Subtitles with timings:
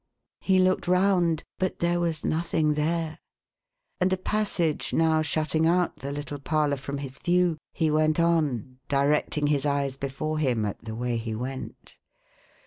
[0.39, 3.19] He looked round, but there was nothing there;
[3.99, 8.79] and a passage now shutting out the little parlour from his view, he went on,
[8.89, 11.97] directing his eyes before him at the way he went.